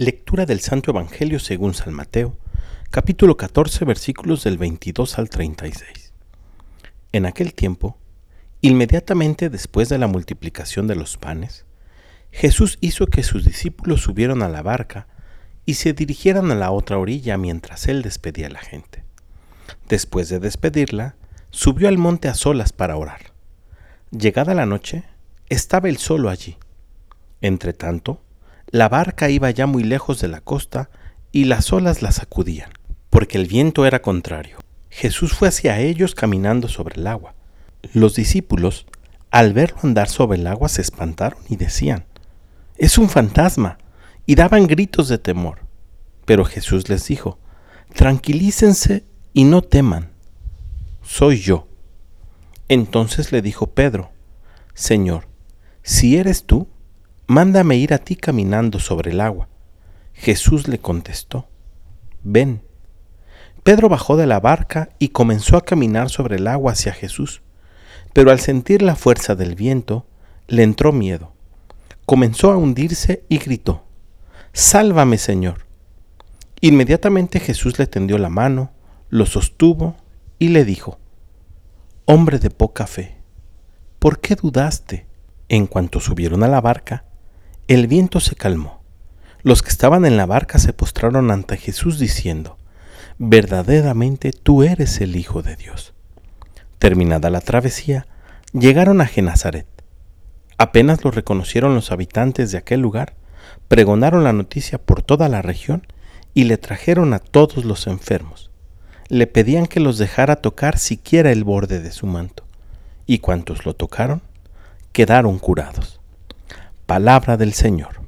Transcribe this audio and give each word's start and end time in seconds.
Lectura 0.00 0.46
del 0.46 0.60
Santo 0.60 0.92
Evangelio 0.92 1.38
según 1.38 1.74
San 1.74 1.92
Mateo, 1.92 2.34
capítulo 2.88 3.36
14, 3.36 3.84
versículos 3.84 4.44
del 4.44 4.56
22 4.56 5.18
al 5.18 5.28
36. 5.28 6.14
En 7.12 7.26
aquel 7.26 7.52
tiempo, 7.52 7.98
inmediatamente 8.62 9.50
después 9.50 9.90
de 9.90 9.98
la 9.98 10.06
multiplicación 10.06 10.86
de 10.86 10.94
los 10.94 11.18
panes, 11.18 11.66
Jesús 12.30 12.78
hizo 12.80 13.08
que 13.08 13.22
sus 13.22 13.44
discípulos 13.44 14.00
subieran 14.00 14.40
a 14.40 14.48
la 14.48 14.62
barca 14.62 15.06
y 15.66 15.74
se 15.74 15.92
dirigieran 15.92 16.50
a 16.50 16.54
la 16.54 16.70
otra 16.70 16.96
orilla 16.96 17.36
mientras 17.36 17.86
él 17.86 18.00
despedía 18.00 18.46
a 18.46 18.52
la 18.52 18.60
gente. 18.60 19.04
Después 19.86 20.30
de 20.30 20.40
despedirla, 20.40 21.16
subió 21.50 21.88
al 21.88 21.98
monte 21.98 22.28
a 22.28 22.34
solas 22.34 22.72
para 22.72 22.96
orar. 22.96 23.34
Llegada 24.12 24.54
la 24.54 24.64
noche, 24.64 25.04
estaba 25.50 25.90
él 25.90 25.98
solo 25.98 26.30
allí. 26.30 26.56
Entretanto, 27.42 28.22
la 28.70 28.88
barca 28.88 29.28
iba 29.28 29.50
ya 29.50 29.66
muy 29.66 29.82
lejos 29.82 30.20
de 30.20 30.28
la 30.28 30.40
costa 30.40 30.90
y 31.32 31.44
las 31.44 31.72
olas 31.72 32.02
la 32.02 32.12
sacudían, 32.12 32.70
porque 33.10 33.38
el 33.38 33.46
viento 33.46 33.84
era 33.84 34.02
contrario. 34.02 34.58
Jesús 34.90 35.32
fue 35.32 35.48
hacia 35.48 35.78
ellos 35.80 36.14
caminando 36.14 36.68
sobre 36.68 37.00
el 37.00 37.06
agua. 37.06 37.34
Los 37.94 38.14
discípulos, 38.14 38.86
al 39.30 39.52
verlo 39.52 39.78
andar 39.82 40.08
sobre 40.08 40.38
el 40.38 40.46
agua, 40.46 40.68
se 40.68 40.82
espantaron 40.82 41.40
y 41.48 41.56
decían, 41.56 42.06
Es 42.76 42.98
un 42.98 43.08
fantasma, 43.08 43.78
y 44.26 44.34
daban 44.36 44.66
gritos 44.66 45.08
de 45.08 45.18
temor. 45.18 45.60
Pero 46.24 46.44
Jesús 46.44 46.88
les 46.88 47.06
dijo, 47.06 47.38
Tranquilícense 47.94 49.04
y 49.32 49.44
no 49.44 49.62
teman, 49.62 50.10
soy 51.02 51.40
yo. 51.40 51.66
Entonces 52.68 53.32
le 53.32 53.42
dijo 53.42 53.68
Pedro, 53.68 54.12
Señor, 54.74 55.26
si 55.82 56.16
eres 56.16 56.44
tú, 56.44 56.68
mándame 57.30 57.76
ir 57.76 57.94
a 57.94 57.98
ti 57.98 58.16
caminando 58.16 58.80
sobre 58.80 59.12
el 59.12 59.20
agua. 59.20 59.46
Jesús 60.14 60.66
le 60.66 60.80
contestó, 60.80 61.46
ven. 62.24 62.60
Pedro 63.62 63.88
bajó 63.88 64.16
de 64.16 64.26
la 64.26 64.40
barca 64.40 64.88
y 64.98 65.10
comenzó 65.10 65.56
a 65.56 65.64
caminar 65.64 66.10
sobre 66.10 66.38
el 66.38 66.48
agua 66.48 66.72
hacia 66.72 66.92
Jesús, 66.92 67.40
pero 68.12 68.32
al 68.32 68.40
sentir 68.40 68.82
la 68.82 68.96
fuerza 68.96 69.36
del 69.36 69.54
viento, 69.54 70.06
le 70.48 70.64
entró 70.64 70.90
miedo. 70.90 71.32
Comenzó 72.04 72.50
a 72.50 72.56
hundirse 72.56 73.22
y 73.28 73.38
gritó, 73.38 73.84
Sálvame, 74.52 75.16
Señor. 75.16 75.66
Inmediatamente 76.60 77.38
Jesús 77.38 77.78
le 77.78 77.86
tendió 77.86 78.18
la 78.18 78.28
mano, 78.28 78.72
lo 79.08 79.24
sostuvo 79.24 79.94
y 80.40 80.48
le 80.48 80.64
dijo, 80.64 80.98
Hombre 82.06 82.40
de 82.40 82.50
poca 82.50 82.88
fe, 82.88 83.18
¿por 84.00 84.18
qué 84.18 84.34
dudaste? 84.34 85.06
En 85.48 85.68
cuanto 85.68 86.00
subieron 86.00 86.42
a 86.42 86.48
la 86.48 86.60
barca, 86.60 87.04
el 87.70 87.86
viento 87.86 88.18
se 88.18 88.34
calmó. 88.34 88.82
Los 89.44 89.62
que 89.62 89.68
estaban 89.68 90.04
en 90.04 90.16
la 90.16 90.26
barca 90.26 90.58
se 90.58 90.72
postraron 90.72 91.30
ante 91.30 91.56
Jesús 91.56 92.00
diciendo, 92.00 92.58
Verdaderamente 93.18 94.32
tú 94.32 94.64
eres 94.64 95.00
el 95.00 95.14
Hijo 95.14 95.42
de 95.42 95.54
Dios. 95.54 95.94
Terminada 96.80 97.30
la 97.30 97.40
travesía, 97.40 98.08
llegaron 98.52 99.00
a 99.00 99.06
Genazaret. 99.06 99.68
Apenas 100.58 101.04
lo 101.04 101.12
reconocieron 101.12 101.76
los 101.76 101.92
habitantes 101.92 102.50
de 102.50 102.58
aquel 102.58 102.80
lugar, 102.80 103.14
pregonaron 103.68 104.24
la 104.24 104.32
noticia 104.32 104.78
por 104.78 105.04
toda 105.04 105.28
la 105.28 105.40
región 105.40 105.86
y 106.34 106.44
le 106.44 106.58
trajeron 106.58 107.14
a 107.14 107.20
todos 107.20 107.64
los 107.64 107.86
enfermos. 107.86 108.50
Le 109.06 109.28
pedían 109.28 109.66
que 109.66 109.78
los 109.78 109.96
dejara 109.96 110.34
tocar 110.34 110.76
siquiera 110.76 111.30
el 111.30 111.44
borde 111.44 111.78
de 111.78 111.92
su 111.92 112.08
manto, 112.08 112.42
y 113.06 113.20
cuantos 113.20 113.64
lo 113.64 113.74
tocaron 113.74 114.22
quedaron 114.90 115.38
curados. 115.38 115.99
Palabra 116.90 117.36
del 117.36 117.52
Señor. 117.52 118.00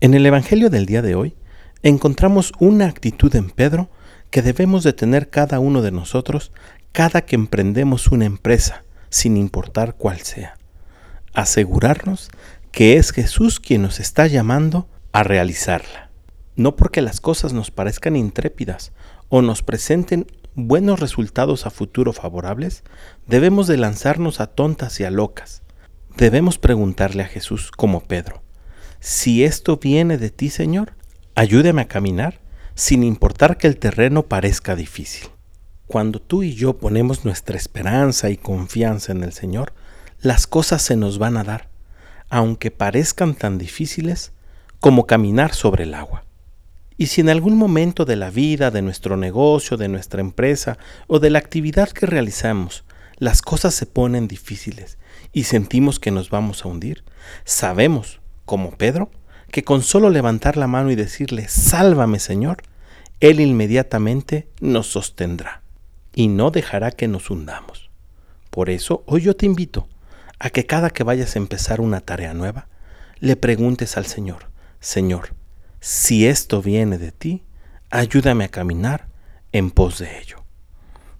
En 0.00 0.14
el 0.14 0.26
Evangelio 0.26 0.68
del 0.68 0.84
día 0.84 1.00
de 1.00 1.14
hoy 1.14 1.36
encontramos 1.84 2.50
una 2.58 2.86
actitud 2.86 3.32
en 3.36 3.50
Pedro 3.50 3.88
que 4.30 4.42
debemos 4.42 4.82
de 4.82 4.92
tener 4.92 5.30
cada 5.30 5.60
uno 5.60 5.82
de 5.82 5.92
nosotros 5.92 6.50
cada 6.90 7.20
que 7.20 7.36
emprendemos 7.36 8.08
una 8.08 8.24
empresa, 8.24 8.82
sin 9.10 9.36
importar 9.36 9.94
cuál 9.94 10.18
sea. 10.22 10.58
Asegurarnos 11.34 12.30
que 12.72 12.96
es 12.96 13.12
Jesús 13.12 13.60
quien 13.60 13.82
nos 13.82 14.00
está 14.00 14.26
llamando 14.26 14.88
a 15.12 15.22
realizarla. 15.22 16.10
No 16.56 16.74
porque 16.74 17.00
las 17.00 17.20
cosas 17.20 17.52
nos 17.52 17.70
parezcan 17.70 18.16
intrépidas 18.16 18.90
o 19.28 19.40
nos 19.40 19.62
presenten 19.62 20.26
buenos 20.56 20.98
resultados 20.98 21.64
a 21.64 21.70
futuro 21.70 22.12
favorables, 22.12 22.82
debemos 23.28 23.68
de 23.68 23.76
lanzarnos 23.76 24.40
a 24.40 24.48
tontas 24.48 24.98
y 24.98 25.04
a 25.04 25.12
locas 25.12 25.62
debemos 26.16 26.58
preguntarle 26.58 27.22
a 27.22 27.28
Jesús 27.28 27.70
como 27.70 28.00
Pedro, 28.00 28.42
si 29.00 29.44
esto 29.44 29.76
viene 29.76 30.18
de 30.18 30.30
ti, 30.30 30.50
Señor, 30.50 30.94
ayúdame 31.34 31.82
a 31.82 31.88
caminar 31.88 32.40
sin 32.74 33.04
importar 33.04 33.58
que 33.58 33.66
el 33.66 33.76
terreno 33.76 34.24
parezca 34.24 34.74
difícil. 34.74 35.28
Cuando 35.86 36.20
tú 36.20 36.42
y 36.42 36.54
yo 36.54 36.78
ponemos 36.78 37.24
nuestra 37.24 37.56
esperanza 37.56 38.30
y 38.30 38.36
confianza 38.36 39.12
en 39.12 39.22
el 39.22 39.32
Señor, 39.32 39.72
las 40.20 40.46
cosas 40.46 40.82
se 40.82 40.96
nos 40.96 41.18
van 41.18 41.36
a 41.36 41.44
dar, 41.44 41.68
aunque 42.28 42.70
parezcan 42.70 43.34
tan 43.34 43.58
difíciles 43.58 44.32
como 44.80 45.06
caminar 45.06 45.54
sobre 45.54 45.84
el 45.84 45.94
agua. 45.94 46.24
Y 46.98 47.06
si 47.06 47.20
en 47.20 47.28
algún 47.28 47.56
momento 47.56 48.06
de 48.06 48.16
la 48.16 48.30
vida, 48.30 48.70
de 48.70 48.82
nuestro 48.82 49.16
negocio, 49.16 49.76
de 49.76 49.88
nuestra 49.88 50.22
empresa 50.22 50.78
o 51.06 51.20
de 51.20 51.30
la 51.30 51.38
actividad 51.38 51.90
que 51.90 52.06
realizamos, 52.06 52.84
las 53.18 53.42
cosas 53.42 53.74
se 53.74 53.86
ponen 53.86 54.28
difíciles 54.28 54.98
y 55.32 55.44
sentimos 55.44 56.00
que 56.00 56.10
nos 56.10 56.30
vamos 56.30 56.64
a 56.64 56.68
hundir, 56.68 57.04
sabemos, 57.44 58.20
como 58.44 58.72
Pedro, 58.72 59.10
que 59.50 59.64
con 59.64 59.82
solo 59.82 60.10
levantar 60.10 60.56
la 60.56 60.66
mano 60.66 60.90
y 60.90 60.96
decirle, 60.96 61.48
sálvame 61.48 62.18
Señor, 62.18 62.62
Él 63.20 63.40
inmediatamente 63.40 64.48
nos 64.60 64.86
sostendrá 64.86 65.62
y 66.14 66.28
no 66.28 66.50
dejará 66.50 66.90
que 66.90 67.08
nos 67.08 67.30
hundamos. 67.30 67.90
Por 68.50 68.70
eso 68.70 69.02
hoy 69.06 69.22
yo 69.22 69.36
te 69.36 69.46
invito 69.46 69.88
a 70.38 70.50
que 70.50 70.66
cada 70.66 70.90
que 70.90 71.04
vayas 71.04 71.36
a 71.36 71.38
empezar 71.38 71.80
una 71.80 72.00
tarea 72.00 72.34
nueva, 72.34 72.68
le 73.20 73.36
preguntes 73.36 73.96
al 73.96 74.06
Señor, 74.06 74.50
Señor, 74.80 75.34
si 75.80 76.26
esto 76.26 76.62
viene 76.62 76.98
de 76.98 77.12
ti, 77.12 77.42
ayúdame 77.90 78.44
a 78.44 78.48
caminar 78.48 79.08
en 79.52 79.70
pos 79.70 79.98
de 79.98 80.18
ello. 80.18 80.44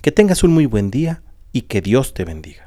Que 0.02 0.12
tengas 0.12 0.42
un 0.42 0.52
muy 0.52 0.66
buen 0.66 0.90
día 0.90 1.22
y 1.52 1.62
que 1.62 1.80
Dios 1.80 2.14
te 2.14 2.24
bendiga. 2.24 2.65